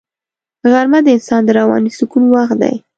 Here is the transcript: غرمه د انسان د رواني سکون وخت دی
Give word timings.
غرمه 0.71 0.99
د 1.03 1.07
انسان 1.15 1.41
د 1.45 1.49
رواني 1.59 1.91
سکون 1.97 2.23
وخت 2.33 2.55
دی 2.61 2.75